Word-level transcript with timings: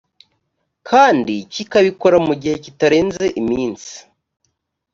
kandi 0.89 1.35
kikabikora 1.53 2.17
mu 2.27 2.33
gihe 2.41 2.55
kitarenze 2.63 3.25
iminsi 3.41 3.93